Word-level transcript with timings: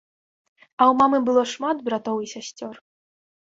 А 0.79 0.83
ў 0.85 0.93
мамы 1.01 1.19
было 1.27 1.43
шмат 1.53 1.77
братоў 1.91 2.17
і 2.25 2.31
сясцёр. 2.33 2.73